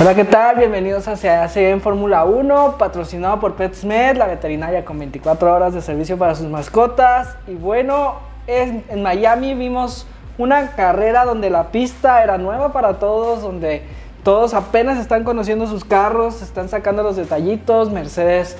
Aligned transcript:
Hola, 0.00 0.12
¿qué 0.16 0.24
tal? 0.24 0.56
Bienvenidos 0.56 1.06
hacia 1.06 1.44
en 1.54 1.80
Fórmula 1.80 2.24
1, 2.24 2.78
patrocinado 2.78 3.38
por 3.38 3.54
PetSmed, 3.54 4.16
la 4.16 4.26
veterinaria 4.26 4.84
con 4.84 4.98
24 4.98 5.54
horas 5.54 5.72
de 5.72 5.80
servicio 5.80 6.18
para 6.18 6.34
sus 6.34 6.48
mascotas. 6.48 7.36
Y 7.46 7.54
bueno, 7.54 8.16
en, 8.48 8.84
en 8.88 9.04
Miami 9.04 9.54
vimos 9.54 10.04
una 10.36 10.72
carrera 10.72 11.24
donde 11.24 11.48
la 11.48 11.70
pista 11.70 12.24
era 12.24 12.38
nueva 12.38 12.72
para 12.72 12.94
todos, 12.98 13.40
donde 13.40 13.82
todos 14.24 14.52
apenas 14.54 14.98
están 14.98 15.22
conociendo 15.22 15.68
sus 15.68 15.84
carros, 15.84 16.42
están 16.42 16.68
sacando 16.68 17.04
los 17.04 17.14
detallitos, 17.14 17.92
Mercedes 17.92 18.56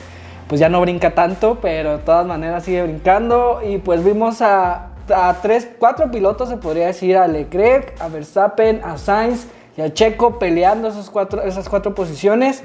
pues 0.46 0.60
ya 0.60 0.68
no 0.68 0.80
brinca 0.82 1.14
tanto, 1.14 1.58
pero 1.60 1.96
de 1.96 2.04
todas 2.04 2.24
maneras 2.26 2.62
sigue 2.62 2.84
brincando. 2.84 3.60
Y 3.60 3.78
pues 3.78 4.04
vimos 4.04 4.40
a, 4.40 4.90
a 5.12 5.36
tres, 5.42 5.68
cuatro 5.80 6.12
pilotos, 6.12 6.48
se 6.48 6.58
podría 6.58 6.86
decir, 6.86 7.16
a 7.16 7.26
Leclerc, 7.26 8.00
a 8.00 8.06
Verstappen, 8.06 8.82
a 8.84 8.98
Sainz 8.98 9.48
y 9.76 9.80
a 9.82 9.92
Checo 9.92 10.38
peleando 10.38 10.88
esos 10.88 11.10
cuatro, 11.10 11.42
esas 11.42 11.68
cuatro 11.68 11.94
posiciones. 11.94 12.62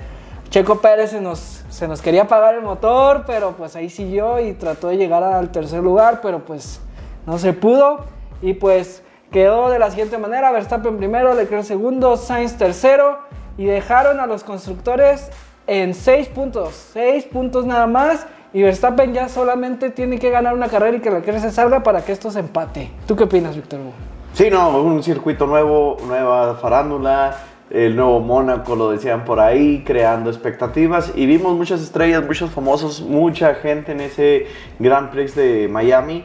Checo 0.50 0.82
Pérez 0.82 1.12
se 1.12 1.22
nos, 1.22 1.64
se 1.70 1.88
nos 1.88 2.02
quería 2.02 2.24
apagar 2.24 2.56
el 2.56 2.62
motor, 2.62 3.24
pero 3.28 3.52
pues 3.52 3.76
ahí 3.76 3.90
siguió 3.90 4.40
y 4.40 4.54
trató 4.54 4.88
de 4.88 4.98
llegar 4.98 5.24
al 5.24 5.52
tercer 5.52 5.82
lugar, 5.84 6.22
pero 6.22 6.40
pues 6.40 6.82
no 7.26 7.38
se 7.38 7.54
pudo. 7.54 8.06
Y 8.42 8.54
pues 8.54 9.04
quedó 9.32 9.70
de 9.70 9.78
la 9.80 9.92
siguiente 9.92 10.18
manera, 10.18 10.52
Verstappen 10.52 10.98
primero, 10.98 11.34
Leclerc 11.36 11.64
segundo, 11.64 12.18
Sainz 12.18 12.58
tercero 12.58 13.20
y 13.58 13.66
dejaron 13.66 14.20
a 14.20 14.26
los 14.26 14.44
constructores 14.44 15.30
en 15.68 15.94
6 15.94 16.30
puntos, 16.30 16.90
6 16.94 17.26
puntos 17.26 17.66
nada 17.66 17.86
más. 17.86 18.26
Y 18.52 18.64
Verstappen 18.64 19.14
ya 19.14 19.30
solamente 19.30 19.92
tiene 19.92 20.18
que 20.18 20.32
ganar 20.32 20.56
una 20.56 20.70
carrera 20.70 20.98
y 20.98 21.02
que 21.02 21.12
Leclerc 21.12 21.40
se 21.40 21.52
salga 21.52 21.84
para 21.84 22.02
que 22.02 22.12
esto 22.12 22.32
se 22.32 22.40
empate. 22.40 22.90
¿Tú 23.06 23.16
qué 23.16 23.26
opinas, 23.26 23.56
Víctor 23.56 23.82
Hugo? 23.82 24.19
Sí, 24.40 24.50
no, 24.50 24.70
un 24.82 25.04
circuito 25.04 25.46
nuevo, 25.48 25.98
nueva 26.08 26.56
farándula, 26.56 27.40
el 27.70 27.98
nuevo 27.98 28.22
Mónaco, 28.22 28.74
lo 28.74 28.90
decían 28.90 29.26
por 29.26 29.42
ahí, 29.42 29.84
creando 29.86 30.30
expectativas. 30.30 31.12
Y 31.14 31.26
vimos 31.26 31.58
muchas 31.58 31.82
estrellas, 31.82 32.26
muchos 32.26 32.50
famosos, 32.50 33.02
mucha 33.02 33.56
gente 33.56 33.92
en 33.92 34.00
ese 34.00 34.48
Grand 34.80 35.10
Prix 35.10 35.36
de 35.36 35.68
Miami. 35.68 36.24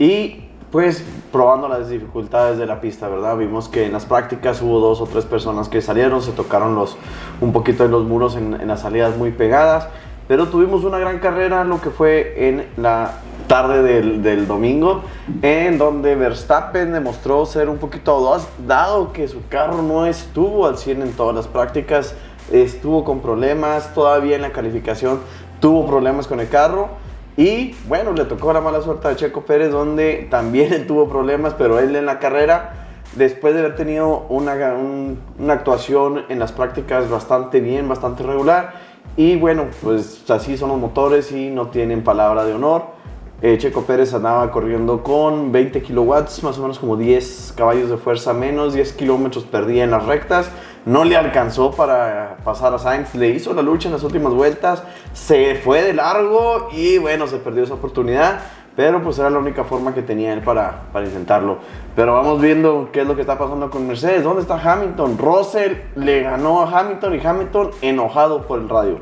Y 0.00 0.46
pues 0.72 1.04
probando 1.30 1.68
las 1.68 1.88
dificultades 1.88 2.58
de 2.58 2.66
la 2.66 2.80
pista, 2.80 3.08
¿verdad? 3.08 3.36
Vimos 3.36 3.68
que 3.68 3.86
en 3.86 3.92
las 3.92 4.06
prácticas 4.06 4.60
hubo 4.60 4.80
dos 4.80 5.00
o 5.00 5.06
tres 5.06 5.24
personas 5.24 5.68
que 5.68 5.80
salieron, 5.80 6.22
se 6.22 6.32
tocaron 6.32 6.74
los, 6.74 6.96
un 7.40 7.52
poquito 7.52 7.84
en 7.84 7.92
los 7.92 8.02
muros 8.06 8.34
en, 8.34 8.54
en 8.60 8.66
las 8.66 8.80
salidas 8.80 9.16
muy 9.16 9.30
pegadas, 9.30 9.88
pero 10.28 10.48
tuvimos 10.48 10.84
una 10.84 10.98
gran 10.98 11.18
carrera, 11.18 11.64
lo 11.64 11.80
que 11.80 11.90
fue 11.90 12.48
en 12.48 12.66
la 12.76 13.20
tarde 13.46 13.82
del, 13.82 14.46
domingo, 14.48 15.02
en 15.42 15.78
donde 15.78 16.16
Verstappen 16.16 16.92
demostró 16.92 17.46
ser 17.46 17.68
un 17.68 17.78
poquito 17.78 18.12
audaz, 18.12 18.48
dado 18.66 19.12
que 19.12 19.28
su 19.28 19.46
carro 19.48 19.82
no 19.82 20.06
estuvo 20.06 20.66
al 20.66 20.78
100 20.78 21.02
en 21.02 21.12
todas 21.12 21.34
las 21.34 21.46
prácticas, 21.46 22.14
estuvo 22.50 23.04
con 23.04 23.20
problemas, 23.20 23.94
todavía 23.94 24.36
en 24.36 24.42
la 24.42 24.52
calificación 24.52 25.20
tuvo 25.60 25.86
problemas 25.86 26.26
con 26.26 26.40
el 26.40 26.48
carro 26.48 26.88
y 27.36 27.74
bueno, 27.86 28.12
le 28.12 28.24
tocó 28.24 28.52
la 28.52 28.60
mala 28.60 28.80
suerte 28.80 29.08
a 29.08 29.16
Checo 29.16 29.42
Pérez, 29.44 29.70
donde 29.70 30.26
también 30.30 30.86
tuvo 30.88 31.08
problemas, 31.08 31.54
pero 31.54 31.78
él 31.78 31.94
en 31.94 32.06
la 32.06 32.18
carrera, 32.18 32.86
después 33.14 33.54
de 33.54 33.60
haber 33.60 33.76
tenido 33.76 34.26
una, 34.28 34.54
un, 34.74 35.20
una 35.38 35.52
actuación 35.52 36.24
en 36.28 36.38
las 36.38 36.52
prácticas 36.52 37.10
bastante 37.10 37.60
bien, 37.60 37.88
bastante 37.88 38.22
regular, 38.22 38.74
y 39.16 39.36
bueno, 39.36 39.66
pues 39.82 40.28
así 40.30 40.56
son 40.56 40.68
los 40.68 40.78
motores 40.78 41.32
y 41.32 41.48
no 41.50 41.68
tienen 41.68 42.04
palabra 42.04 42.44
de 42.44 42.54
honor. 42.54 42.96
Eh, 43.42 43.58
Checo 43.58 43.82
Pérez 43.82 44.14
andaba 44.14 44.50
corriendo 44.50 45.02
con 45.02 45.52
20 45.52 45.82
kilowatts, 45.82 46.42
más 46.42 46.58
o 46.58 46.62
menos 46.62 46.78
como 46.78 46.96
10 46.96 47.54
caballos 47.56 47.90
de 47.90 47.98
fuerza 47.98 48.32
menos, 48.32 48.72
10 48.72 48.94
kilómetros 48.94 49.44
perdía 49.44 49.84
en 49.84 49.90
las 49.90 50.06
rectas. 50.06 50.50
No 50.86 51.02
le 51.02 51.16
alcanzó 51.16 51.72
para 51.72 52.36
pasar 52.44 52.72
a 52.72 52.78
Sainz, 52.78 53.12
le 53.16 53.30
hizo 53.30 53.52
la 53.52 53.60
lucha 53.60 53.88
en 53.88 53.94
las 53.94 54.04
últimas 54.04 54.32
vueltas, 54.32 54.84
se 55.12 55.56
fue 55.56 55.82
de 55.82 55.92
largo 55.92 56.68
y 56.70 56.98
bueno, 56.98 57.26
se 57.26 57.38
perdió 57.38 57.64
esa 57.64 57.74
oportunidad. 57.74 58.38
Pero 58.76 59.02
pues 59.02 59.18
era 59.18 59.28
la 59.30 59.38
única 59.38 59.64
forma 59.64 59.94
que 59.94 60.02
tenía 60.02 60.32
él 60.32 60.42
para, 60.42 60.82
para 60.92 61.06
intentarlo. 61.06 61.58
Pero 61.96 62.12
vamos 62.12 62.40
viendo 62.40 62.90
qué 62.92 63.00
es 63.00 63.06
lo 63.06 63.16
que 63.16 63.22
está 63.22 63.36
pasando 63.36 63.68
con 63.68 63.88
Mercedes. 63.88 64.22
¿Dónde 64.22 64.42
está 64.42 64.60
Hamilton? 64.62 65.18
Russell 65.18 65.72
le 65.96 66.22
ganó 66.22 66.62
a 66.62 66.78
Hamilton 66.78 67.14
y 67.14 67.26
Hamilton 67.26 67.70
enojado 67.80 68.46
por 68.46 68.60
el 68.60 68.68
radio. 68.68 69.00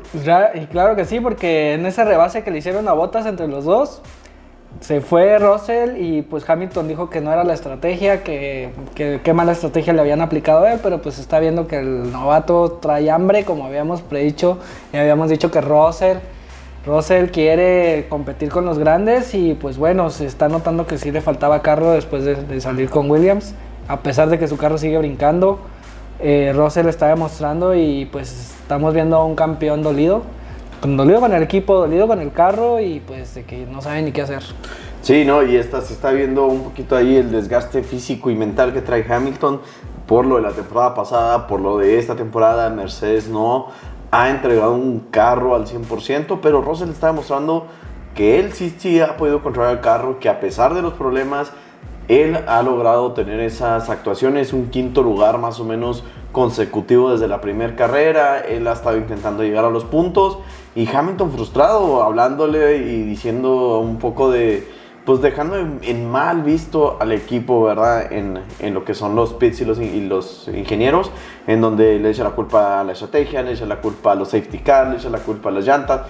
Y 0.55 0.65
claro 0.67 0.95
que 0.95 1.05
sí, 1.05 1.19
porque 1.19 1.73
en 1.73 1.85
ese 1.85 2.03
rebase 2.03 2.43
que 2.43 2.51
le 2.51 2.59
hicieron 2.59 2.87
a 2.87 2.93
botas 2.93 3.25
entre 3.25 3.47
los 3.47 3.65
dos, 3.65 4.01
se 4.81 5.01
fue 5.01 5.39
Russell 5.39 5.97
y 5.97 6.21
pues 6.21 6.47
Hamilton 6.47 6.87
dijo 6.87 7.09
que 7.09 7.21
no 7.21 7.31
era 7.31 7.43
la 7.43 7.53
estrategia, 7.53 8.23
que 8.23 8.69
qué 8.95 9.33
mala 9.33 9.53
estrategia 9.53 9.93
le 9.93 10.01
habían 10.01 10.21
aplicado 10.21 10.65
a 10.65 10.73
él, 10.73 10.79
pero 10.83 11.01
pues 11.01 11.17
está 11.19 11.39
viendo 11.39 11.67
que 11.67 11.79
el 11.79 12.11
novato 12.11 12.79
trae 12.81 13.09
hambre, 13.09 13.45
como 13.45 13.65
habíamos 13.65 14.01
predicho, 14.01 14.59
y 14.93 14.97
habíamos 14.97 15.29
dicho 15.29 15.49
que 15.49 15.61
Russell, 15.61 16.17
Russell 16.85 17.27
quiere 17.27 18.05
competir 18.09 18.49
con 18.49 18.65
los 18.65 18.77
grandes 18.77 19.33
y 19.33 19.53
pues 19.53 19.77
bueno, 19.77 20.09
se 20.09 20.25
está 20.25 20.49
notando 20.49 20.85
que 20.85 20.97
sí 20.97 21.11
le 21.11 21.21
faltaba 21.21 21.61
carro 21.61 21.91
después 21.91 22.23
de, 22.25 22.35
de 22.35 22.61
salir 22.61 22.89
con 22.89 23.09
Williams, 23.09 23.55
a 23.87 24.01
pesar 24.01 24.29
de 24.29 24.37
que 24.37 24.47
su 24.47 24.57
carro 24.57 24.77
sigue 24.77 24.97
brincando, 24.97 25.59
eh, 26.19 26.53
Russell 26.55 26.87
está 26.87 27.07
demostrando 27.07 27.75
y 27.75 28.05
pues 28.05 28.55
estamos 28.61 28.93
viendo 28.93 29.17
a 29.17 29.25
un 29.25 29.35
campeón 29.35 29.83
dolido 29.83 30.23
dolido 30.85 31.19
con 31.19 31.33
el 31.33 31.43
equipo, 31.43 31.75
dolido 31.75 32.07
con 32.07 32.21
el 32.21 32.31
carro 32.31 32.79
y 32.79 32.99
pues 32.99 33.35
de 33.35 33.43
que 33.43 33.65
no 33.65 33.81
sabe 33.81 34.01
ni 34.01 34.11
qué 34.11 34.21
hacer. 34.21 34.43
Sí, 35.01 35.23
no, 35.25 35.43
y 35.43 35.55
esta, 35.55 35.81
se 35.81 35.93
está 35.93 36.11
viendo 36.11 36.47
un 36.47 36.63
poquito 36.63 36.95
ahí 36.95 37.15
el 37.17 37.31
desgaste 37.31 37.83
físico 37.83 38.29
y 38.29 38.35
mental 38.35 38.73
que 38.73 38.81
trae 38.81 39.05
Hamilton 39.07 39.61
por 40.07 40.25
lo 40.25 40.37
de 40.37 40.41
la 40.41 40.51
temporada 40.51 40.95
pasada, 40.95 41.47
por 41.47 41.59
lo 41.59 41.77
de 41.77 41.99
esta 41.99 42.15
temporada. 42.15 42.69
Mercedes 42.69 43.27
no 43.27 43.67
ha 44.11 44.29
entregado 44.29 44.73
un 44.73 44.99
carro 45.11 45.55
al 45.55 45.65
100%, 45.65 46.39
pero 46.41 46.61
Russell 46.61 46.89
está 46.89 47.07
demostrando 47.07 47.67
que 48.13 48.39
él 48.39 48.53
sí, 48.53 48.73
sí 48.77 48.99
ha 48.99 49.17
podido 49.17 49.43
controlar 49.43 49.73
el 49.73 49.81
carro, 49.81 50.19
que 50.19 50.29
a 50.29 50.39
pesar 50.39 50.73
de 50.73 50.81
los 50.81 50.93
problemas, 50.93 51.51
él 52.07 52.39
ha 52.47 52.61
logrado 52.63 53.11
tener 53.13 53.39
esas 53.39 53.89
actuaciones, 53.89 54.53
un 54.53 54.69
quinto 54.69 55.03
lugar 55.03 55.37
más 55.37 55.59
o 55.59 55.65
menos 55.65 56.03
consecutivo 56.35 57.13
desde 57.13 57.29
la 57.29 57.39
primera 57.39 57.77
carrera, 57.77 58.41
él 58.41 58.67
ha 58.67 58.73
estado 58.73 58.97
intentando 58.97 59.41
llegar 59.41 59.63
a 59.63 59.69
los 59.69 59.85
puntos 59.85 60.39
y 60.75 60.85
Hamilton 60.85 61.31
frustrado, 61.31 62.03
hablándole 62.03 62.75
y 62.75 63.03
diciendo 63.03 63.79
un 63.79 63.99
poco 63.99 64.29
de, 64.29 64.67
pues 65.05 65.21
dejando 65.21 65.55
en, 65.55 66.11
mal 66.11 66.43
visto 66.43 66.97
al 66.99 67.13
equipo, 67.13 67.63
¿verdad? 67.63 68.11
En, 68.11 68.41
en, 68.59 68.73
lo 68.73 68.83
que 68.83 68.93
son 68.93 69.15
los 69.15 69.33
pits 69.33 69.61
y 69.61 69.65
los, 69.65 69.79
y 69.79 70.01
los 70.01 70.49
ingenieros, 70.49 71.09
en 71.47 71.61
donde 71.61 71.99
le 71.99 72.09
echa 72.09 72.25
la 72.25 72.31
culpa 72.31 72.81
a 72.81 72.83
la 72.83 72.91
estrategia, 72.91 73.41
le 73.41 73.53
echa 73.53 73.65
la 73.65 73.79
culpa 73.79 74.11
a 74.11 74.15
los 74.15 74.27
safety 74.27 74.57
cars, 74.57 74.89
le 74.89 74.97
echa 74.97 75.09
la 75.09 75.19
culpa 75.19 75.47
a 75.47 75.51
las 75.53 75.65
llantas. 75.65 76.01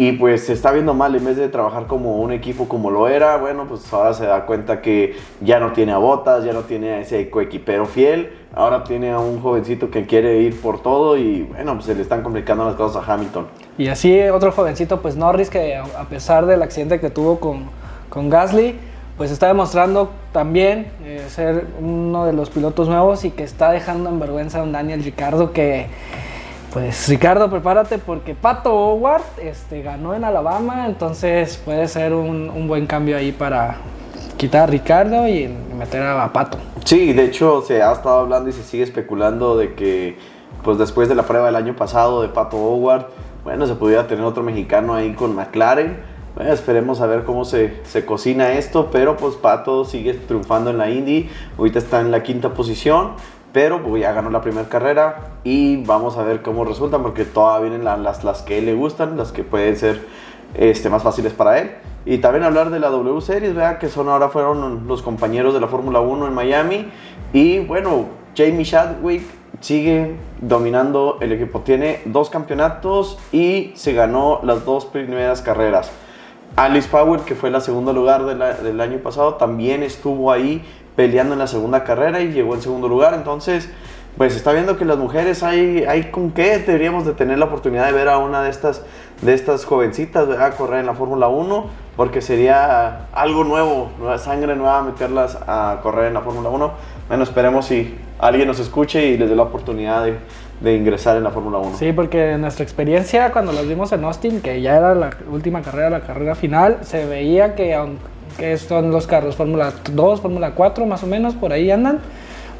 Y 0.00 0.12
pues 0.12 0.46
se 0.46 0.54
está 0.54 0.72
viendo 0.72 0.94
mal, 0.94 1.14
en 1.14 1.22
vez 1.26 1.36
de 1.36 1.50
trabajar 1.50 1.86
como 1.86 2.22
un 2.22 2.32
equipo 2.32 2.66
como 2.66 2.90
lo 2.90 3.06
era, 3.06 3.36
bueno, 3.36 3.66
pues 3.68 3.92
ahora 3.92 4.14
se 4.14 4.24
da 4.24 4.46
cuenta 4.46 4.80
que 4.80 5.14
ya 5.42 5.60
no 5.60 5.72
tiene 5.72 5.92
a 5.92 5.98
Botas, 5.98 6.42
ya 6.42 6.54
no 6.54 6.62
tiene 6.62 6.92
a 6.92 7.00
ese 7.00 7.28
coequipero 7.28 7.84
fiel, 7.84 8.32
ahora 8.54 8.82
tiene 8.82 9.10
a 9.10 9.18
un 9.18 9.42
jovencito 9.42 9.90
que 9.90 10.06
quiere 10.06 10.38
ir 10.38 10.58
por 10.58 10.80
todo 10.80 11.18
y 11.18 11.42
bueno, 11.42 11.74
pues 11.74 11.84
se 11.84 11.94
le 11.94 12.00
están 12.00 12.22
complicando 12.22 12.64
las 12.64 12.76
cosas 12.76 13.06
a 13.06 13.12
Hamilton. 13.12 13.48
Y 13.76 13.88
así 13.88 14.18
otro 14.30 14.52
jovencito, 14.52 15.02
pues 15.02 15.16
Norris, 15.16 15.50
que 15.50 15.76
a 15.76 16.04
pesar 16.08 16.46
del 16.46 16.62
accidente 16.62 16.98
que 16.98 17.10
tuvo 17.10 17.38
con, 17.38 17.64
con 18.08 18.30
Gasly, 18.30 18.76
pues 19.18 19.30
está 19.30 19.48
demostrando 19.48 20.12
también 20.32 20.86
eh, 21.04 21.26
ser 21.28 21.66
uno 21.78 22.24
de 22.24 22.32
los 22.32 22.48
pilotos 22.48 22.88
nuevos 22.88 23.26
y 23.26 23.32
que 23.32 23.44
está 23.44 23.70
dejando 23.70 24.08
en 24.08 24.18
vergüenza 24.18 24.60
a 24.60 24.62
un 24.62 24.72
Daniel 24.72 25.04
Ricardo 25.04 25.52
que 25.52 25.88
pues 26.72 27.08
Ricardo, 27.08 27.50
prepárate 27.50 27.98
porque 27.98 28.34
Pato 28.34 28.72
Howard 28.72 29.22
este, 29.42 29.82
ganó 29.82 30.14
en 30.14 30.24
Alabama, 30.24 30.86
entonces 30.86 31.60
puede 31.64 31.88
ser 31.88 32.12
un, 32.14 32.68
buen 32.68 32.86
cambio 32.86 33.16
ahí 33.16 33.32
para 33.32 33.76
quitar 34.36 34.62
a 34.62 34.66
Ricardo 34.66 35.28
y 35.28 35.48
meter 35.76 36.02
a 36.02 36.32
Pato. 36.32 36.58
Sí, 36.84 37.12
de 37.12 37.24
hecho 37.24 37.62
se 37.62 37.82
ha 37.82 37.92
estado 37.92 38.20
hablando 38.20 38.50
y 38.50 38.52
se 38.52 38.62
sigue 38.62 38.84
especulando 38.84 39.56
de 39.56 39.74
que 39.74 40.16
pues 40.62 40.78
después 40.78 41.08
de 41.08 41.14
la 41.14 41.24
prueba 41.24 41.46
del 41.46 41.56
año 41.56 41.74
pasado 41.74 42.22
de 42.22 42.28
Pato 42.28 42.56
Howard, 42.56 43.06
bueno, 43.44 43.66
se 43.66 43.74
pudiera 43.74 44.06
tener 44.06 44.24
otro 44.24 44.42
mexicano 44.42 44.94
ahí 44.94 45.14
con 45.14 45.34
McLaren. 45.34 45.98
Bueno, 46.36 46.52
esperemos 46.52 47.00
a 47.00 47.06
ver 47.06 47.24
cómo 47.24 47.44
se, 47.44 47.80
se 47.84 48.04
cocina 48.04 48.52
esto, 48.52 48.90
pero 48.92 49.16
pues 49.16 49.34
Pato 49.34 49.84
sigue 49.84 50.14
triunfando 50.14 50.70
en 50.70 50.78
la 50.78 50.88
Indy, 50.88 51.28
ahorita 51.58 51.80
está 51.80 52.00
en 52.00 52.12
la 52.12 52.22
quinta 52.22 52.54
posición 52.54 53.12
pero 53.52 53.82
pues, 53.82 54.02
ya 54.02 54.12
ganó 54.12 54.30
la 54.30 54.40
primera 54.40 54.68
carrera 54.68 55.32
y 55.44 55.82
vamos 55.84 56.16
a 56.16 56.22
ver 56.22 56.42
cómo 56.42 56.64
resultan 56.64 57.02
porque 57.02 57.24
todavía 57.24 57.70
vienen 57.70 57.84
las, 57.84 58.24
las 58.24 58.42
que 58.42 58.60
le 58.62 58.74
gustan, 58.74 59.16
las 59.16 59.32
que 59.32 59.42
pueden 59.42 59.76
ser 59.76 60.06
este, 60.54 60.90
más 60.90 61.02
fáciles 61.02 61.32
para 61.32 61.58
él. 61.58 61.70
Y 62.06 62.18
también 62.18 62.44
hablar 62.44 62.70
de 62.70 62.80
la 62.80 62.88
W 62.88 63.20
Series, 63.20 63.54
¿verdad? 63.54 63.78
que 63.78 63.88
son 63.88 64.08
ahora 64.08 64.28
fueron 64.28 64.86
los 64.86 65.02
compañeros 65.02 65.52
de 65.52 65.60
la 65.60 65.66
Fórmula 65.66 66.00
1 66.00 66.28
en 66.28 66.34
Miami. 66.34 66.90
Y 67.32 67.58
bueno, 67.60 68.06
Jamie 68.36 68.64
Chadwick 68.64 69.22
sigue 69.60 70.16
dominando 70.40 71.18
el 71.20 71.32
equipo. 71.32 71.60
Tiene 71.60 72.00
dos 72.06 72.30
campeonatos 72.30 73.18
y 73.32 73.72
se 73.74 73.92
ganó 73.92 74.40
las 74.42 74.64
dos 74.64 74.86
primeras 74.86 75.42
carreras. 75.42 75.90
Alice 76.56 76.88
Power, 76.88 77.20
que 77.20 77.34
fue 77.34 77.50
la 77.50 77.60
segundo 77.60 77.92
lugar 77.92 78.24
de 78.24 78.34
del 78.64 78.80
año 78.80 78.98
pasado, 78.98 79.34
también 79.34 79.82
estuvo 79.82 80.32
ahí 80.32 80.64
peleando 80.96 81.34
en 81.34 81.38
la 81.38 81.46
segunda 81.46 81.84
carrera 81.84 82.20
y 82.20 82.32
llegó 82.32 82.54
en 82.54 82.62
segundo 82.62 82.88
lugar. 82.88 83.14
Entonces, 83.14 83.68
pues 84.16 84.36
está 84.36 84.52
viendo 84.52 84.76
que 84.76 84.84
las 84.84 84.98
mujeres 84.98 85.42
hay, 85.42 85.84
hay 85.88 86.10
con 86.10 86.32
qué 86.32 86.58
deberíamos 86.58 87.06
de 87.06 87.12
tener 87.12 87.38
la 87.38 87.46
oportunidad 87.46 87.86
de 87.86 87.92
ver 87.92 88.08
a 88.08 88.18
una 88.18 88.42
de 88.42 88.50
estas, 88.50 88.82
de 89.22 89.34
estas 89.34 89.64
jovencitas 89.64 90.28
¿verdad? 90.28 90.54
correr 90.56 90.80
en 90.80 90.86
la 90.86 90.94
Fórmula 90.94 91.28
1, 91.28 91.66
porque 91.96 92.20
sería 92.20 93.06
algo 93.12 93.44
nuevo, 93.44 93.90
nueva 93.98 94.18
sangre 94.18 94.56
nueva 94.56 94.82
meterlas 94.82 95.38
a 95.46 95.78
correr 95.82 96.08
en 96.08 96.14
la 96.14 96.20
Fórmula 96.20 96.48
1. 96.48 96.72
Bueno, 97.08 97.22
esperemos 97.22 97.66
si 97.66 97.96
alguien 98.18 98.48
nos 98.48 98.60
escuche 98.60 99.06
y 99.06 99.16
les 99.16 99.28
dé 99.28 99.36
la 99.36 99.44
oportunidad 99.44 100.04
de, 100.04 100.18
de 100.60 100.76
ingresar 100.76 101.16
en 101.16 101.24
la 101.24 101.30
Fórmula 101.30 101.58
1. 101.58 101.76
Sí, 101.76 101.92
porque 101.92 102.32
en 102.32 102.42
nuestra 102.42 102.64
experiencia 102.64 103.32
cuando 103.32 103.52
las 103.52 103.66
vimos 103.66 103.92
en 103.92 104.04
Austin, 104.04 104.40
que 104.40 104.60
ya 104.60 104.76
era 104.76 104.94
la 104.94 105.10
última 105.30 105.62
carrera, 105.62 105.88
la 105.88 106.00
carrera 106.00 106.34
final, 106.34 106.78
se 106.82 107.06
veía 107.06 107.54
que 107.54 107.74
aunque 107.74 108.19
son 108.58 108.90
los 108.90 109.06
carros 109.06 109.36
Fórmula 109.36 109.72
2, 109.92 110.20
Fórmula 110.20 110.54
4 110.54 110.86
más 110.86 111.02
o 111.02 111.06
menos, 111.06 111.34
por 111.34 111.52
ahí 111.52 111.70
andan, 111.70 112.00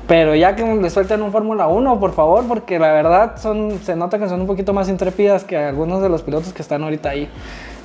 pero 0.07 0.35
ya 0.35 0.57
que 0.57 0.65
le 0.65 0.91
suelten 0.91 1.23
un 1.23 1.33
Fórmula 1.33 1.69
1, 1.69 2.01
por 2.01 2.13
favor, 2.13 2.45
porque 2.49 2.79
la 2.79 2.93
verdad 2.93 3.37
son, 3.41 3.79
se 3.83 3.97
nota 3.97 4.19
que 4.19 4.29
son 4.29 4.41
un 4.41 4.47
poquito 4.47 4.73
más 4.73 4.89
intrépidas 4.89 5.45
que 5.45 5.57
algunos 5.57 6.03
de 6.03 6.09
los 6.09 6.23
pilotos 6.23 6.53
que 6.53 6.63
están 6.63 6.83
ahorita 6.83 7.11
ahí. 7.11 7.29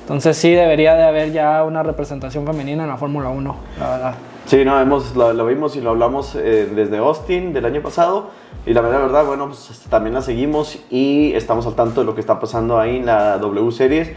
Entonces 0.00 0.36
sí 0.36 0.52
debería 0.52 0.94
de 0.94 1.02
haber 1.02 1.32
ya 1.32 1.64
una 1.64 1.82
representación 1.82 2.46
femenina 2.46 2.84
en 2.84 2.88
la 2.88 2.96
Fórmula 2.96 3.28
1, 3.28 3.56
la 3.80 3.90
verdad. 3.90 4.14
Sí, 4.46 4.64
no, 4.64 4.80
hemos, 4.80 5.16
lo, 5.16 5.44
vimos 5.44 5.74
y 5.74 5.80
lo 5.80 5.90
hablamos 5.90 6.36
eh, 6.36 6.70
desde 6.72 6.98
Austin 6.98 7.52
del 7.52 7.64
año 7.64 7.82
pasado. 7.82 8.30
Y 8.64 8.72
la 8.72 8.80
verdad, 8.80 9.00
verdad, 9.00 9.24
bueno, 9.24 9.48
pues 9.48 9.82
también 9.90 10.14
la 10.14 10.22
seguimos 10.22 10.78
y 10.88 11.32
estamos 11.34 11.66
al 11.66 11.74
tanto 11.74 12.02
de 12.02 12.06
lo 12.06 12.14
que 12.14 12.20
está 12.20 12.38
pasando 12.38 12.78
ahí 12.78 12.98
en 12.98 13.06
la 13.06 13.38
W 13.38 13.72
Series. 13.72 14.12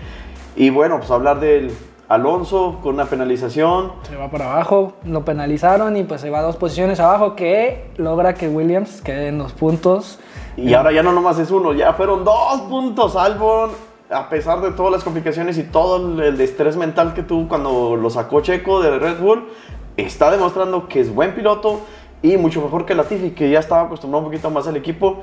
Y 0.55 0.69
bueno, 0.69 0.99
pues 0.99 1.09
hablar 1.09 1.39
del 1.39 1.71
Alonso 2.09 2.79
con 2.81 2.95
una 2.95 3.05
penalización. 3.05 3.91
Se 4.01 4.15
va 4.15 4.31
para 4.31 4.51
abajo, 4.51 4.93
lo 5.05 5.23
penalizaron 5.23 5.95
y 5.95 6.03
pues 6.03 6.21
se 6.21 6.31
va 6.31 6.41
dos 6.41 6.57
posiciones 6.57 6.99
abajo 6.99 7.35
que 7.35 7.91
logra 7.97 8.33
que 8.33 8.49
Williams 8.49 9.01
quede 9.01 9.27
en 9.27 9.37
los 9.37 9.53
puntos. 9.53 10.19
Y 10.57 10.73
ahora 10.73 10.91
ya 10.91 11.03
no 11.03 11.11
nomás 11.13 11.37
es 11.37 11.51
uno, 11.51 11.71
ya 11.71 11.93
fueron 11.93 12.25
dos 12.25 12.61
puntos. 12.61 13.15
Albon, 13.15 13.69
a 14.09 14.27
pesar 14.27 14.59
de 14.61 14.71
todas 14.71 14.91
las 14.91 15.03
complicaciones 15.03 15.59
y 15.59 15.63
todo 15.63 16.23
el 16.23 16.41
estrés 16.41 16.77
mental 16.77 17.13
que 17.13 17.21
tuvo 17.21 17.47
cuando 17.47 17.95
lo 17.95 18.09
sacó 18.09 18.41
Checo 18.41 18.81
de 18.81 18.97
Red 18.97 19.19
Bull, 19.19 19.47
está 19.95 20.31
demostrando 20.31 20.87
que 20.87 21.01
es 21.01 21.13
buen 21.13 21.35
piloto 21.35 21.81
y 22.23 22.37
mucho 22.37 22.59
mejor 22.59 22.87
que 22.87 22.95
Latifi, 22.95 23.31
que 23.31 23.51
ya 23.51 23.59
estaba 23.59 23.83
acostumbrado 23.83 24.25
un 24.25 24.31
poquito 24.31 24.49
más 24.49 24.67
al 24.67 24.75
equipo. 24.75 25.21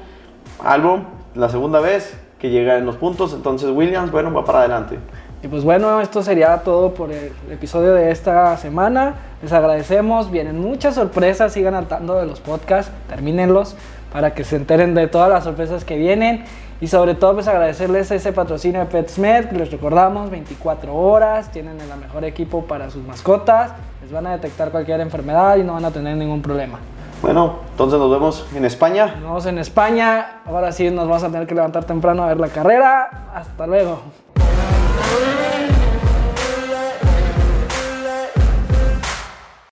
Albon, 0.65 1.05
la 1.35 1.49
segunda 1.49 1.81
vez 1.81 2.17
que 2.39 2.51
llega 2.51 2.79
en 2.79 2.87
los 2.87 2.95
puntos, 2.95 3.33
entonces 3.33 3.71
Williams, 3.71 4.13
bueno, 4.13 4.33
va 4.33 4.45
para 4.45 4.61
adelante. 4.61 5.01
Y 5.43 5.49
pues 5.49 5.65
bueno, 5.65 6.01
esto 6.01 6.23
sería 6.23 6.57
todo 6.59 6.95
por 6.95 7.13
el 7.13 7.31
episodio 7.51 7.95
de 7.95 8.11
esta 8.11 8.57
semana. 8.57 9.15
Les 9.43 9.53
agradecemos, 9.53 10.31
vienen 10.31 10.61
muchas 10.61 10.95
sorpresas, 10.95 11.53
sigan 11.53 11.75
al 11.75 11.87
tanto 11.87 12.17
de 12.17 12.27
los 12.27 12.41
podcasts, 12.41 12.91
termínenlos 13.09 13.77
para 14.13 14.33
que 14.33 14.45
se 14.45 14.57
enteren 14.57 14.95
de 14.95 15.09
todas 15.09 15.29
las 15.29 15.45
sorpresas 15.45 15.85
que 15.85 15.97
vienen. 15.97 16.45
Y 16.81 16.89
sobre 16.89 17.15
todo, 17.15 17.35
pues 17.35 17.49
agradecerles 17.49 18.11
ese 18.11 18.33
patrocinio 18.33 18.81
de 18.81 18.87
PetSmed, 18.87 19.47
que 19.47 19.57
les 19.57 19.71
recordamos, 19.71 20.31
24 20.31 20.95
horas, 20.95 21.51
tienen 21.51 21.81
el 21.81 21.99
mejor 21.99 22.25
equipo 22.25 22.65
para 22.65 22.91
sus 22.91 23.03
mascotas, 23.03 23.73
les 24.03 24.13
van 24.13 24.27
a 24.27 24.33
detectar 24.33 24.71
cualquier 24.71 25.01
enfermedad 25.01 25.57
y 25.57 25.63
no 25.63 25.75
van 25.75 25.85
a 25.85 25.91
tener 25.91 26.17
ningún 26.17 26.43
problema. 26.43 26.79
Bueno, 27.23 27.61
entonces 27.71 27.99
nos 27.99 28.11
vemos 28.11 28.47
en 28.55 28.65
España. 28.67 29.07
Nos 29.07 29.23
vemos 29.23 29.47
en 29.47 29.59
España, 29.59 30.43
ahora 30.45 30.71
sí 30.73 30.91
nos 30.91 31.09
vamos 31.09 31.25
a 31.25 31.31
tener 31.31 31.47
que 31.47 31.55
levantar 31.55 31.85
temprano 31.85 32.23
a 32.23 32.27
ver 32.27 32.41
la 32.41 32.49
carrera. 32.49 33.31
Hasta 33.35 33.67
luego. 33.67 34.26